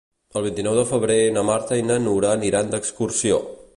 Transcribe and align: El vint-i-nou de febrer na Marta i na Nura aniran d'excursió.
El 0.39 0.43
vint-i-nou 0.45 0.77
de 0.77 0.85
febrer 0.91 1.17
na 1.37 1.43
Marta 1.49 1.79
i 1.81 1.85
na 1.91 1.99
Nura 2.07 2.33
aniran 2.39 2.73
d'excursió. 2.73 3.39